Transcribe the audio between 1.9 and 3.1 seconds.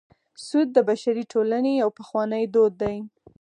پخوانی دود دی